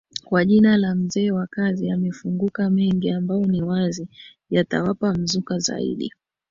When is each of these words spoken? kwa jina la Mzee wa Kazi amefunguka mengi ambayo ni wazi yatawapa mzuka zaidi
kwa 0.25 0.45
jina 0.45 0.77
la 0.77 0.95
Mzee 0.95 1.31
wa 1.31 1.47
Kazi 1.47 1.89
amefunguka 1.91 2.69
mengi 2.69 3.09
ambayo 3.09 3.45
ni 3.45 3.61
wazi 3.61 4.07
yatawapa 4.49 5.13
mzuka 5.13 5.59
zaidi 5.59 6.13